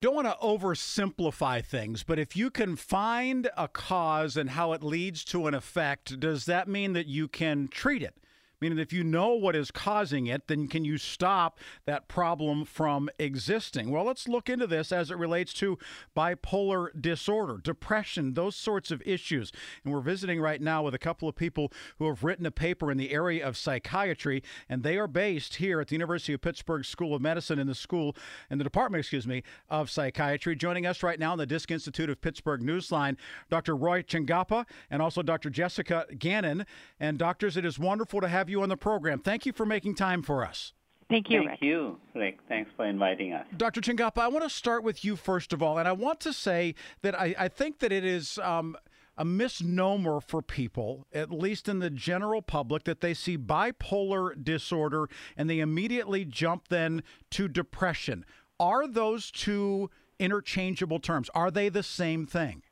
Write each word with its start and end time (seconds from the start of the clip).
don't 0.00 0.14
want 0.14 0.26
to 0.26 0.36
oversimplify 0.42 1.62
things, 1.62 2.02
but 2.02 2.18
if 2.18 2.34
you 2.34 2.50
can 2.50 2.74
find 2.74 3.50
a 3.56 3.68
cause 3.68 4.36
and 4.36 4.50
how 4.50 4.72
it 4.72 4.82
leads 4.82 5.24
to 5.26 5.46
an 5.46 5.52
effect, 5.52 6.18
does 6.18 6.46
that 6.46 6.68
mean 6.68 6.94
that 6.94 7.06
you 7.06 7.28
can 7.28 7.68
treat 7.68 8.02
it? 8.02 8.14
Meaning, 8.60 8.78
if 8.78 8.92
you 8.92 9.02
know 9.02 9.34
what 9.34 9.56
is 9.56 9.70
causing 9.70 10.26
it, 10.26 10.48
then 10.48 10.68
can 10.68 10.84
you 10.84 10.98
stop 10.98 11.58
that 11.86 12.08
problem 12.08 12.64
from 12.64 13.08
existing? 13.18 13.90
Well, 13.90 14.04
let's 14.04 14.28
look 14.28 14.48
into 14.48 14.66
this 14.66 14.92
as 14.92 15.10
it 15.10 15.16
relates 15.16 15.52
to 15.54 15.78
bipolar 16.16 16.88
disorder, 17.00 17.58
depression, 17.62 18.34
those 18.34 18.56
sorts 18.56 18.90
of 18.90 19.02
issues. 19.06 19.50
And 19.84 19.92
we're 19.92 20.00
visiting 20.00 20.40
right 20.40 20.60
now 20.60 20.82
with 20.82 20.94
a 20.94 20.98
couple 20.98 21.28
of 21.28 21.36
people 21.36 21.72
who 21.98 22.06
have 22.06 22.22
written 22.22 22.44
a 22.44 22.50
paper 22.50 22.90
in 22.90 22.98
the 22.98 23.12
area 23.12 23.46
of 23.46 23.56
psychiatry, 23.56 24.42
and 24.68 24.82
they 24.82 24.98
are 24.98 25.08
based 25.08 25.56
here 25.56 25.80
at 25.80 25.88
the 25.88 25.94
University 25.94 26.32
of 26.34 26.42
Pittsburgh 26.42 26.84
School 26.84 27.14
of 27.14 27.22
Medicine 27.22 27.58
in 27.58 27.66
the 27.66 27.74
school, 27.74 28.14
in 28.50 28.58
the 28.58 28.64
department, 28.64 29.00
excuse 29.00 29.26
me, 29.26 29.42
of 29.68 29.90
psychiatry. 29.90 30.54
Joining 30.54 30.84
us 30.84 31.02
right 31.02 31.18
now 31.18 31.32
in 31.32 31.38
the 31.38 31.46
Disc 31.46 31.70
Institute 31.70 32.10
of 32.10 32.20
Pittsburgh 32.20 32.60
Newsline, 32.60 33.16
Dr. 33.48 33.74
Roy 33.74 34.02
Chengappa 34.02 34.66
and 34.90 35.00
also 35.00 35.22
Dr. 35.22 35.48
Jessica 35.48 36.06
Gannon. 36.18 36.66
And 36.98 37.18
doctors, 37.18 37.56
it 37.56 37.64
is 37.64 37.78
wonderful 37.78 38.20
to 38.20 38.28
have 38.28 38.49
you 38.50 38.62
on 38.62 38.68
the 38.68 38.76
program. 38.76 39.20
Thank 39.20 39.46
you 39.46 39.52
for 39.52 39.64
making 39.64 39.94
time 39.94 40.22
for 40.22 40.44
us. 40.44 40.72
Thank 41.08 41.28
you, 41.28 41.40
Thank 41.40 41.50
Rick. 41.50 41.62
you, 41.62 41.98
Rick. 42.14 42.38
Thanks 42.48 42.70
for 42.76 42.86
inviting 42.86 43.32
us. 43.32 43.44
Dr. 43.56 43.80
Chengappa, 43.80 44.18
I 44.18 44.28
want 44.28 44.44
to 44.44 44.50
start 44.50 44.84
with 44.84 45.04
you 45.04 45.16
first 45.16 45.52
of 45.52 45.60
all, 45.60 45.78
and 45.78 45.88
I 45.88 45.92
want 45.92 46.20
to 46.20 46.32
say 46.32 46.76
that 47.02 47.18
I, 47.18 47.34
I 47.36 47.48
think 47.48 47.80
that 47.80 47.90
it 47.90 48.04
is 48.04 48.38
um, 48.38 48.76
a 49.16 49.24
misnomer 49.24 50.20
for 50.20 50.40
people, 50.40 51.06
at 51.12 51.32
least 51.32 51.68
in 51.68 51.80
the 51.80 51.90
general 51.90 52.42
public, 52.42 52.84
that 52.84 53.00
they 53.00 53.12
see 53.12 53.36
bipolar 53.36 54.32
disorder 54.42 55.08
and 55.36 55.50
they 55.50 55.58
immediately 55.58 56.24
jump 56.24 56.68
then 56.68 57.02
to 57.30 57.48
depression. 57.48 58.24
Are 58.60 58.86
those 58.86 59.32
two 59.32 59.90
interchangeable 60.20 61.00
terms? 61.00 61.28
Are 61.34 61.50
they 61.50 61.68
the 61.68 61.82
same 61.82 62.24
thing? 62.24 62.62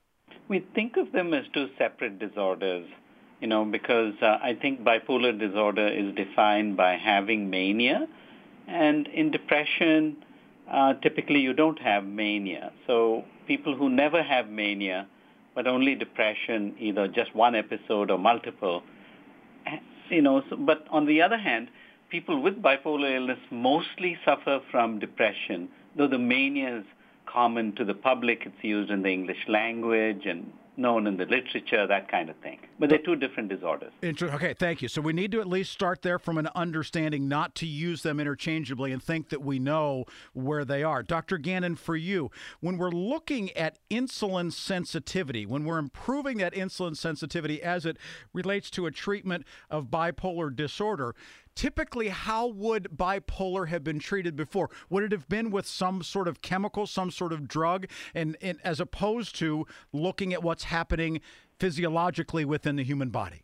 We 0.49 0.65
think 0.75 0.97
of 0.97 1.13
them 1.13 1.35
as 1.35 1.45
two 1.53 1.67
separate 1.77 2.19
disorders, 2.19 2.87
you 3.41 3.47
know, 3.47 3.65
because 3.65 4.15
uh, 4.21 4.39
I 4.43 4.57
think 4.61 4.83
bipolar 4.83 5.39
disorder 5.39 5.87
is 5.87 6.15
defined 6.15 6.77
by 6.77 6.97
having 6.97 7.49
mania, 7.51 8.07
and 8.67 9.07
in 9.09 9.31
depression, 9.31 10.17
uh, 10.71 10.95
typically 10.95 11.41
you 11.41 11.53
don't 11.53 11.79
have 11.81 12.05
mania. 12.05 12.73
So 12.87 13.25
people 13.47 13.75
who 13.77 13.89
never 13.89 14.23
have 14.23 14.49
mania, 14.49 15.07
but 15.55 15.67
only 15.67 15.95
depression, 15.95 16.75
either 16.79 17.09
just 17.09 17.35
one 17.35 17.55
episode 17.55 18.11
or 18.11 18.19
multiple, 18.19 18.83
you 20.11 20.23
know. 20.23 20.43
So, 20.51 20.57
but 20.57 20.87
on 20.91 21.07
the 21.07 21.23
other 21.23 21.39
hand, 21.39 21.69
people 22.11 22.41
with 22.41 22.61
bipolar 22.61 23.17
illness 23.17 23.39
mostly 23.51 24.19
suffer 24.25 24.61
from 24.71 24.99
depression, 24.99 25.69
though 25.97 26.09
the 26.09 26.19
mania 26.19 26.79
is 26.79 26.85
common 27.27 27.75
to 27.77 27.85
the 27.85 27.95
public. 27.95 28.43
It's 28.45 28.63
used 28.63 28.91
in 28.91 29.03
the 29.03 29.11
English 29.11 29.45
language 29.49 30.27
and 30.27 30.53
known 30.79 31.07
in 31.07 31.17
the 31.17 31.27
literature, 31.27 31.87
that 31.87 32.11
kind 32.11 32.31
of 32.31 32.37
thing. 32.37 32.61
But 32.79 32.89
they're 32.89 32.99
two 32.99 33.17
different 33.17 33.49
disorders. 33.49 33.93
Okay, 34.03 34.55
thank 34.55 34.81
you. 34.81 34.89
So 34.89 35.01
we 35.01 35.13
need 35.13 35.33
to 35.33 35.41
at 35.41 35.49
least 35.49 35.73
start 35.73 36.03
there 36.03 36.19
from 36.19 36.39
an 36.39 36.49
understanding 36.55 37.29
not 37.29 37.55
to 37.57 37.67
use 37.67 38.03
them 38.03 38.21
interchangeably 38.21 38.93
and 38.93 39.03
think 39.03 39.29
that 39.31 39.43
we 39.43 39.59
know 39.59 40.05
where 40.33 40.65
they 40.65 40.83
are. 40.83 41.03
Dr. 41.03 41.39
Gannon, 41.39 41.77
for 41.77 41.97
you, 41.97 42.31
when 42.61 42.79
we're 42.79 42.91
looking 42.91 43.51
at 43.53 43.79
insulin 43.91 44.53
sensitivity, 44.53 45.45
when 45.45 45.65
we're 45.65 45.79
improving 45.79 46.39
that 46.39 46.55
insulin 46.55 46.97
sensitivity 46.97 47.63
as 47.63 47.85
it 47.85 47.97
relates 48.33 48.71
to 48.71 48.87
a 48.87 48.91
treatment 48.91 49.45
of 49.71 49.87
bipolar 49.87 50.55
disorder, 50.55 51.15
typically 51.59 52.07
how 52.07 52.47
would 52.47 52.89
bipolar 52.97 53.67
have 53.67 53.83
been 53.83 53.99
treated 53.99 54.37
before 54.37 54.71
would 54.89 55.03
it 55.03 55.11
have 55.11 55.29
been 55.29 55.51
with 55.51 55.67
some 55.67 56.05
sort 56.05 56.29
of 56.29 56.41
chemical 56.41 56.87
some 56.87 57.11
sort 57.11 57.33
of 57.33 57.49
drug 57.49 57.89
and, 58.15 58.37
and 58.41 58.61
as 58.63 58.79
opposed 58.79 59.35
to 59.35 59.67
looking 59.93 60.33
at 60.33 60.41
what's 60.41 60.63
happening 60.63 61.21
physiologically 61.59 62.45
within 62.45 62.77
the 62.77 62.85
human 62.85 63.09
body 63.09 63.43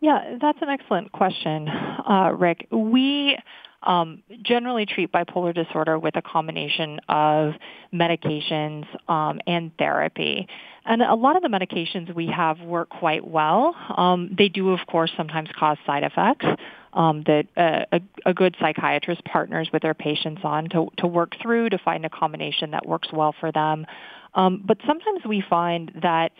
Yeah, 0.00 0.36
that's 0.40 0.58
an 0.62 0.68
excellent 0.68 1.12
question, 1.12 1.68
uh, 1.68 2.32
Rick. 2.36 2.66
We 2.72 3.38
um, 3.84 4.22
generally 4.42 4.84
treat 4.84 5.12
bipolar 5.12 5.54
disorder 5.54 5.98
with 5.98 6.16
a 6.16 6.22
combination 6.22 6.98
of 7.08 7.54
medications 7.92 8.84
um, 9.08 9.40
and 9.46 9.70
therapy. 9.78 10.48
And 10.84 11.00
a 11.02 11.14
lot 11.14 11.36
of 11.36 11.42
the 11.42 11.48
medications 11.48 12.14
we 12.14 12.26
have 12.26 12.60
work 12.60 12.90
quite 12.90 13.26
well. 13.26 13.74
Um, 13.96 14.34
they 14.36 14.48
do, 14.48 14.72
of 14.72 14.80
course, 14.86 15.12
sometimes 15.16 15.48
cause 15.58 15.78
side 15.86 16.02
effects 16.02 16.46
um, 16.94 17.22
that 17.26 17.46
uh, 17.56 17.84
a, 17.92 18.30
a 18.30 18.34
good 18.34 18.56
psychiatrist 18.60 19.24
partners 19.24 19.68
with 19.72 19.82
their 19.82 19.94
patients 19.94 20.40
on 20.44 20.68
to, 20.70 20.88
to 20.98 21.06
work 21.06 21.32
through 21.42 21.70
to 21.70 21.78
find 21.78 22.06
a 22.06 22.10
combination 22.10 22.70
that 22.70 22.86
works 22.86 23.08
well 23.12 23.34
for 23.38 23.52
them. 23.52 23.86
Um, 24.34 24.62
but 24.66 24.78
sometimes 24.86 25.20
we 25.26 25.44
find 25.48 25.92
that 26.02 26.32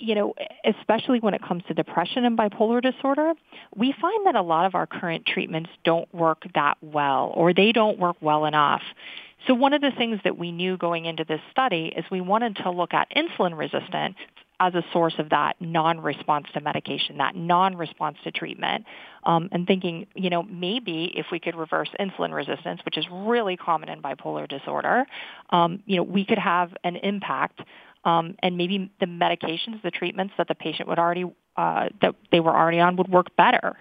you 0.00 0.14
know, 0.14 0.32
especially 0.64 1.18
when 1.18 1.34
it 1.34 1.42
comes 1.42 1.64
to 1.66 1.74
depression 1.74 2.24
and 2.24 2.38
bipolar 2.38 2.80
disorder, 2.80 3.32
we 3.74 3.92
find 4.00 4.26
that 4.26 4.36
a 4.36 4.42
lot 4.42 4.64
of 4.64 4.76
our 4.76 4.86
current 4.86 5.26
treatments 5.26 5.70
don't 5.84 6.12
work 6.14 6.44
that 6.54 6.78
well 6.80 7.32
or 7.34 7.52
they 7.52 7.72
don't 7.72 7.98
work 7.98 8.16
well 8.20 8.44
enough. 8.44 8.82
So 9.46 9.54
one 9.54 9.72
of 9.72 9.80
the 9.80 9.90
things 9.90 10.20
that 10.22 10.38
we 10.38 10.52
knew 10.52 10.76
going 10.76 11.04
into 11.04 11.24
this 11.24 11.40
study 11.50 11.92
is 11.96 12.04
we 12.10 12.20
wanted 12.20 12.56
to 12.56 12.70
look 12.70 12.94
at 12.94 13.08
insulin 13.10 13.58
resistance 13.58 14.16
as 14.60 14.74
a 14.74 14.82
source 14.92 15.14
of 15.18 15.30
that 15.30 15.56
non-response 15.60 16.46
to 16.52 16.60
medication, 16.60 17.18
that 17.18 17.36
non-response 17.36 18.16
to 18.24 18.30
treatment, 18.30 18.84
um, 19.24 19.48
and 19.52 19.66
thinking, 19.66 20.06
you 20.14 20.30
know, 20.30 20.42
maybe 20.42 21.12
if 21.14 21.26
we 21.30 21.38
could 21.38 21.54
reverse 21.54 21.88
insulin 22.00 22.32
resistance, 22.32 22.80
which 22.84 22.98
is 22.98 23.06
really 23.10 23.56
common 23.56 23.88
in 23.88 24.02
bipolar 24.02 24.48
disorder, 24.48 25.06
um, 25.50 25.82
you 25.86 25.96
know, 25.96 26.02
we 26.02 26.24
could 26.24 26.38
have 26.38 26.74
an 26.84 26.96
impact 26.96 27.60
um, 28.04 28.36
and 28.42 28.56
maybe 28.56 28.90
the 29.00 29.06
medications, 29.06 29.82
the 29.82 29.90
treatments 29.90 30.34
that 30.38 30.48
the 30.48 30.54
patient 30.54 30.88
would 30.88 30.98
already 30.98 31.24
uh, 31.56 31.88
that 32.00 32.14
they 32.30 32.40
were 32.40 32.56
already 32.56 32.78
on 32.78 32.96
would 32.96 33.08
work 33.08 33.34
better. 33.36 33.76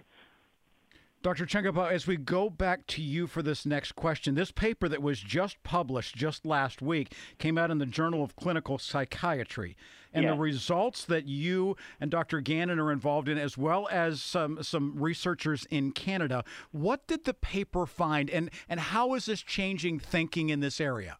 Dr. 1.27 1.45
Chengappa, 1.45 1.91
as 1.91 2.07
we 2.07 2.15
go 2.15 2.49
back 2.49 2.87
to 2.87 3.01
you 3.01 3.27
for 3.27 3.41
this 3.41 3.65
next 3.65 3.97
question, 3.97 4.35
this 4.35 4.49
paper 4.49 4.87
that 4.87 5.01
was 5.01 5.19
just 5.19 5.61
published 5.61 6.15
just 6.15 6.45
last 6.45 6.81
week 6.81 7.13
came 7.37 7.57
out 7.57 7.69
in 7.69 7.79
the 7.79 7.85
Journal 7.85 8.23
of 8.23 8.37
Clinical 8.37 8.77
Psychiatry. 8.77 9.75
And 10.13 10.25
the 10.25 10.35
results 10.35 11.03
that 11.03 11.25
you 11.25 11.75
and 11.99 12.09
Dr. 12.09 12.39
Gannon 12.39 12.79
are 12.79 12.93
involved 12.93 13.27
in, 13.27 13.37
as 13.37 13.57
well 13.57 13.89
as 13.91 14.21
some, 14.21 14.63
some 14.63 14.93
researchers 14.95 15.67
in 15.69 15.91
Canada, 15.91 16.45
what 16.71 17.05
did 17.07 17.25
the 17.25 17.33
paper 17.33 17.85
find 17.85 18.29
and, 18.29 18.49
and 18.69 18.79
how 18.79 19.13
is 19.13 19.25
this 19.25 19.41
changing 19.41 19.99
thinking 19.99 20.47
in 20.47 20.61
this 20.61 20.79
area? 20.79 21.17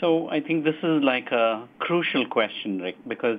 So 0.00 0.30
I 0.30 0.40
think 0.40 0.64
this 0.64 0.74
is 0.82 1.00
like 1.00 1.30
a 1.30 1.68
crucial 1.78 2.26
question, 2.26 2.82
Rick, 2.82 2.96
because 3.06 3.38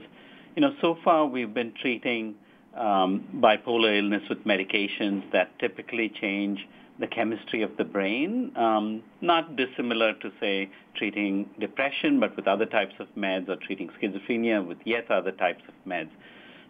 you 0.55 0.61
know 0.61 0.73
so 0.79 0.95
far 1.03 1.25
we've 1.25 1.53
been 1.53 1.73
treating 1.81 2.35
um, 2.77 3.27
bipolar 3.35 3.97
illness 3.97 4.23
with 4.29 4.43
medications 4.45 5.31
that 5.31 5.57
typically 5.59 6.09
change 6.09 6.67
the 6.99 7.07
chemistry 7.07 7.63
of 7.63 7.75
the 7.77 7.83
brain, 7.83 8.51
um, 8.55 9.01
not 9.21 9.55
dissimilar 9.55 10.13
to 10.13 10.31
say 10.39 10.69
treating 10.95 11.49
depression, 11.59 12.19
but 12.19 12.35
with 12.35 12.47
other 12.47 12.65
types 12.65 12.93
of 12.99 13.07
meds, 13.17 13.49
or 13.49 13.55
treating 13.55 13.89
schizophrenia 14.01 14.65
with 14.65 14.77
yet 14.85 15.09
other 15.09 15.31
types 15.31 15.63
of 15.67 15.73
meds. 15.89 16.09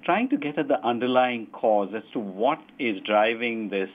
Trying 0.06 0.30
to 0.30 0.38
get 0.38 0.58
at 0.58 0.68
the 0.68 0.86
underlying 0.86 1.48
cause 1.48 1.90
as 1.96 2.04
to 2.14 2.20
what 2.20 2.60
is 2.80 3.02
driving 3.06 3.70
this 3.70 3.90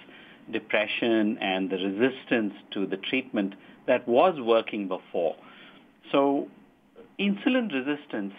depression 0.53 1.39
and 1.41 1.71
the 1.71 1.77
resistance 1.77 2.55
to 2.73 2.87
the 2.87 2.97
treatment 2.97 3.55
that 3.87 4.07
was 4.07 4.39
working 4.41 4.89
before. 4.89 5.37
So 6.13 6.49
insulin 7.19 7.73
resistance 7.73 8.33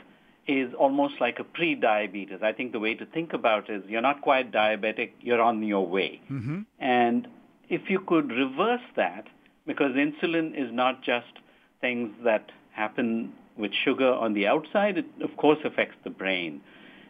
is 0.49 0.73
almost 0.73 1.13
like 1.21 1.37
a 1.37 1.43
pre-diabetes. 1.43 2.39
I 2.41 2.53
think 2.53 2.71
the 2.71 2.79
way 2.79 2.95
to 2.95 3.05
think 3.05 3.33
about 3.33 3.69
it 3.69 3.83
is 3.83 3.83
you're 3.87 4.01
not 4.01 4.21
quite 4.21 4.51
diabetic, 4.51 5.11
you're 5.21 5.41
on 5.41 5.61
your 5.61 5.85
way. 5.85 6.19
Mm-hmm. 6.31 6.61
And 6.79 7.27
if 7.69 7.87
you 7.87 7.99
could 7.99 8.31
reverse 8.31 8.81
that, 8.95 9.27
because 9.67 9.91
insulin 9.91 10.59
is 10.59 10.71
not 10.71 11.03
just 11.03 11.33
things 11.81 12.09
that 12.23 12.51
happen 12.71 13.31
with 13.57 13.71
sugar 13.85 14.11
on 14.11 14.34
the 14.34 14.47
outside, 14.47 14.97
it 14.97 15.05
of 15.22 15.37
course 15.37 15.59
affects 15.63 15.97
the 16.03 16.09
brain. 16.09 16.61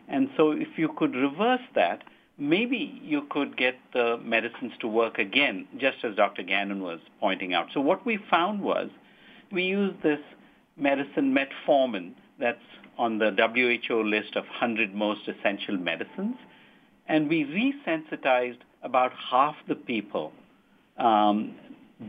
And 0.09 0.29
so 0.35 0.51
if 0.51 0.77
you 0.77 0.89
could 0.97 1.15
reverse 1.15 1.61
that, 1.75 2.03
maybe 2.37 2.99
you 3.01 3.21
could 3.29 3.55
get 3.55 3.75
the 3.93 4.17
medicines 4.17 4.73
to 4.81 4.87
work 4.89 5.17
again, 5.17 5.65
just 5.77 6.03
as 6.03 6.13
Dr. 6.17 6.43
Gannon 6.43 6.83
was 6.83 6.99
pointing 7.21 7.53
out. 7.53 7.67
So 7.73 7.79
what 7.79 8.05
we 8.05 8.19
found 8.29 8.61
was 8.61 8.89
we 9.49 9.63
used 9.63 10.03
this 10.03 10.19
medicine 10.75 11.33
metformin 11.33 12.11
that's 12.37 12.59
on 12.99 13.17
the 13.17 13.31
WHO 13.31 14.03
list 14.03 14.35
of 14.35 14.43
100 14.43 14.93
most 14.93 15.21
essential 15.27 15.77
medicines, 15.77 16.35
and 17.07 17.27
we 17.29 17.45
resensitized 17.45 18.59
about 18.83 19.11
half 19.31 19.55
the 19.67 19.75
people 19.75 20.31
um, 20.97 21.55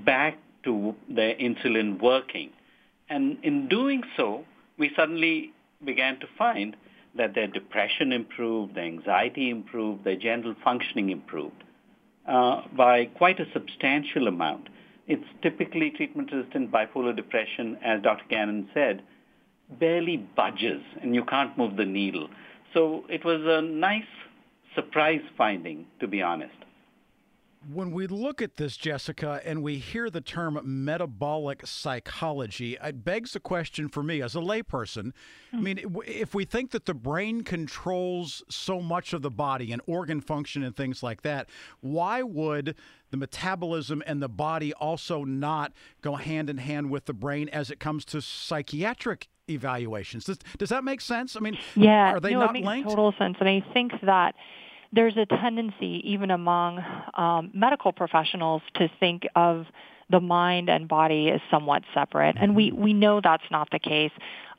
back 0.04 0.36
to 0.64 0.94
their 1.08 1.34
insulin 1.36 2.00
working. 2.02 2.50
And 3.08 3.38
in 3.42 3.68
doing 3.68 4.02
so, 4.16 4.44
we 4.78 4.90
suddenly 4.96 5.52
began 5.84 6.18
to 6.20 6.26
find 6.36 6.76
that 7.16 7.34
their 7.34 7.46
depression 7.46 8.12
improved, 8.12 8.74
their 8.74 8.84
anxiety 8.84 9.50
improved, 9.50 10.04
their 10.04 10.16
general 10.16 10.54
functioning 10.62 11.10
improved 11.10 11.64
uh, 12.28 12.62
by 12.76 13.06
quite 13.06 13.40
a 13.40 13.46
substantial 13.52 14.28
amount. 14.28 14.68
it's 15.12 15.30
typically 15.42 15.90
treatment-resistant 15.90 16.70
bipolar 16.70 17.14
depression, 17.14 17.76
as 17.84 18.00
Dr. 18.00 18.24
Gannon 18.30 18.68
said, 18.72 19.02
barely 19.78 20.16
budges, 20.36 20.82
and 21.02 21.14
you 21.14 21.24
can't 21.24 21.56
move 21.56 21.76
the 21.76 21.84
needle. 21.84 22.28
So 22.74 23.04
it 23.08 23.24
was 23.24 23.40
a 23.44 23.62
nice 23.62 24.02
surprise 24.74 25.22
finding, 25.36 25.86
to 26.00 26.06
be 26.06 26.22
honest. 26.22 26.54
When 27.68 27.90
we 27.90 28.06
look 28.06 28.40
at 28.40 28.56
this, 28.56 28.76
Jessica, 28.78 29.42
and 29.44 29.62
we 29.62 29.76
hear 29.76 30.08
the 30.08 30.22
term 30.22 30.58
metabolic 30.64 31.66
psychology, 31.66 32.78
it 32.82 33.04
begs 33.04 33.32
the 33.32 33.40
question 33.40 33.88
for 33.88 34.02
me 34.02 34.22
as 34.22 34.34
a 34.34 34.38
layperson. 34.38 35.12
I 35.52 35.56
hmm. 35.56 35.62
mean, 35.62 36.00
if 36.06 36.34
we 36.34 36.46
think 36.46 36.70
that 36.70 36.86
the 36.86 36.94
brain 36.94 37.42
controls 37.42 38.42
so 38.48 38.80
much 38.80 39.12
of 39.12 39.20
the 39.20 39.30
body 39.30 39.72
and 39.72 39.82
organ 39.86 40.22
function 40.22 40.62
and 40.62 40.74
things 40.74 41.02
like 41.02 41.20
that, 41.22 41.50
why 41.80 42.22
would 42.22 42.76
the 43.10 43.18
metabolism 43.18 44.02
and 44.06 44.22
the 44.22 44.28
body 44.28 44.72
also 44.74 45.24
not 45.24 45.72
go 46.00 46.14
hand 46.14 46.48
in 46.48 46.58
hand 46.58 46.90
with 46.90 47.04
the 47.04 47.12
brain 47.12 47.50
as 47.50 47.70
it 47.70 47.78
comes 47.78 48.06
to 48.06 48.22
psychiatric 48.22 49.28
evaluations? 49.50 50.24
Does, 50.24 50.38
does 50.56 50.70
that 50.70 50.82
make 50.82 51.02
sense? 51.02 51.36
I 51.36 51.40
mean, 51.40 51.58
yeah, 51.76 52.12
are 52.12 52.20
they 52.20 52.32
no, 52.32 52.40
not 52.40 52.50
it 52.50 52.52
makes 52.54 52.66
linked? 52.66 52.88
Total 52.88 53.12
sense, 53.18 53.36
and 53.38 53.48
I 53.50 53.62
think 53.74 53.92
that 54.02 54.34
there's 54.92 55.16
a 55.16 55.26
tendency, 55.26 56.02
even 56.04 56.30
among 56.30 56.84
um, 57.14 57.50
medical 57.54 57.92
professionals, 57.92 58.62
to 58.74 58.90
think 58.98 59.26
of 59.36 59.66
the 60.10 60.20
mind 60.20 60.68
and 60.68 60.88
body 60.88 61.30
as 61.30 61.40
somewhat 61.50 61.82
separate, 61.94 62.36
and 62.38 62.56
we 62.56 62.72
we 62.72 62.92
know 62.92 63.20
that's 63.22 63.48
not 63.50 63.68
the 63.70 63.78
case. 63.78 64.12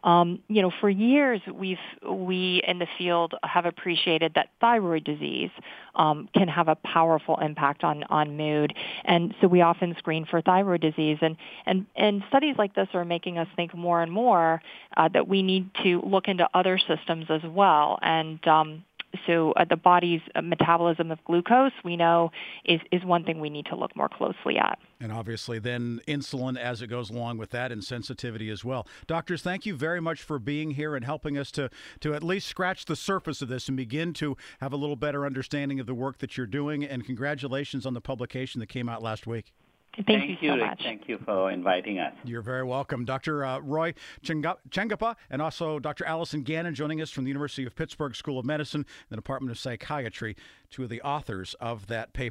Um, 0.04 0.40
you 0.48 0.64
know, 0.64 0.72
for 0.80 0.90
years 0.90 1.42
we've 1.54 1.78
we 2.10 2.64
in 2.68 2.80
the 2.80 2.88
field 2.98 3.36
have 3.44 3.66
appreciated 3.66 4.34
that 4.34 4.50
thyroid 4.60 5.04
disease 5.04 5.52
um, 5.96 6.28
can 6.34 6.48
have 6.48 6.70
a 6.70 6.76
powerful 6.76 7.38
impact 7.38 7.84
on 7.84 8.04
on 8.06 8.36
mood, 8.36 8.74
and 9.06 9.36
so 9.42 9.48
we 9.48 9.62
often 9.62 9.96
screen 10.00 10.26
for 10.26 10.42
thyroid 10.42 10.82
disease. 10.82 11.20
and 11.22 11.38
and 11.66 11.86
and 11.96 12.24
studies 12.30 12.56
like 12.58 12.74
this 12.74 12.88
are 12.94 13.06
making 13.06 13.38
us 13.38 13.48
think 13.56 13.76
more 13.76 14.02
and 14.02 14.12
more 14.12 14.62
uh, 14.98 15.08
that 15.10 15.28
we 15.28 15.44
need 15.44 15.70
to 15.84 16.02
look 16.02 16.28
into 16.28 16.50
other 16.54 16.80
systems 16.80 17.26
as 17.30 17.42
well, 17.44 18.00
and 18.02 18.46
um, 18.48 18.84
so 19.28 19.52
uh, 19.54 19.66
the 19.66 19.76
body's 19.76 20.22
uh, 20.36 20.42
metabolism 20.42 21.12
of 21.12 21.24
glucose, 21.26 21.72
we 21.84 21.96
know, 21.98 22.32
is, 22.66 22.80
is 22.92 23.04
one 23.04 23.24
thing 23.24 23.40
we 23.40 23.50
need 23.50 23.66
to 23.68 23.76
look 23.76 23.96
more 23.96 24.10
closely 24.10 24.58
at. 24.58 24.80
And 25.00 25.12
obviously, 25.12 25.60
then 25.60 26.00
insulin 26.08 26.58
as 26.58 26.82
it 26.82 26.88
goes 26.88 27.10
along 27.10 27.38
with 27.38 27.50
that, 27.52 27.72
and 27.72 27.84
sensitivity 27.84 28.50
as 28.50 28.64
well. 28.64 28.88
Doctors, 29.08 29.42
thank 29.42 29.66
you 29.66 29.76
very 29.76 30.00
much 30.00 30.22
for 30.22 30.38
being 30.38 30.72
here 30.72 30.96
and 30.96 31.04
helping 31.04 31.38
us 31.38 31.52
to 31.52 31.70
to 32.02 32.14
at 32.14 32.24
least 32.24 32.48
scratch 32.48 32.86
the 32.86 32.96
surface 32.96 33.42
of 33.42 33.48
this 33.48 33.68
and 33.68 33.76
begin 33.76 34.14
to 34.14 34.38
have 34.60 34.74
a 34.74 34.78
little 34.78 34.96
better 34.96 35.26
understanding 35.26 35.80
of 35.80 35.88
the 35.88 35.94
work 35.94 36.20
that 36.20 36.38
you're 36.38 36.46
doing. 36.46 36.84
And 36.84 37.06
congratulations 37.06 37.86
on 37.86 37.94
the 37.94 38.02
publication 38.02 38.60
that 38.60 38.68
came 38.68 38.88
out 38.88 39.02
last 39.02 39.26
week. 39.26 39.54
Thank, 39.96 40.08
Thank 40.08 40.30
you, 40.30 40.38
you 40.42 40.50
so 40.54 40.66
much. 40.66 40.82
Thank 40.82 41.10
you 41.10 41.20
for 41.26 41.52
inviting 41.52 42.00
us. 42.00 42.14
You're 42.24 42.42
very 42.42 42.64
welcome. 42.64 43.04
Dr. 43.04 43.44
Uh, 43.44 43.60
Roy 43.60 43.94
Chengappa 44.24 45.16
and 45.30 45.42
also 45.42 45.80
Dr. 45.80 46.06
Allison 46.06 46.44
Gannon 46.44 46.74
joining 46.74 47.02
us 47.02 47.12
from 47.12 47.26
the 47.26 47.30
University 47.30 47.66
of 47.66 47.76
Pittsburgh 47.76 48.16
School 48.16 48.40
of 48.40 48.46
Medicine, 48.46 48.86
the 49.10 49.18
Department 49.18 49.52
of 49.52 49.60
Psychiatry, 49.60 50.38
two 50.70 50.84
of 50.84 50.90
the 50.90 51.02
authors 51.02 51.56
of 51.60 51.88
that 51.88 52.14
paper. 52.14 52.30